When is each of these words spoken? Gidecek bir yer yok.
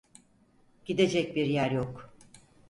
Gidecek 0.85 1.35
bir 1.35 1.45
yer 1.45 1.71
yok. 1.71 2.13